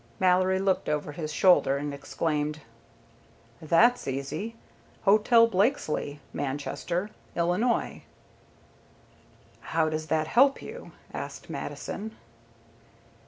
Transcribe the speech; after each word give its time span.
Mallory 0.19 0.57
looked 0.57 0.89
over 0.89 1.11
his 1.11 1.31
shoulder, 1.31 1.77
and 1.77 1.93
exclaimed: 1.93 2.61
"That's 3.61 4.07
easy. 4.07 4.55
Hotel 5.03 5.45
Blakesleigh, 5.45 6.17
Manchester, 6.33 7.11
Illinois." 7.35 8.01
"How 9.59 9.89
does 9.89 10.07
that 10.07 10.25
help 10.25 10.59
you?" 10.59 10.91
asked 11.13 11.51
Mattison. 11.51 12.15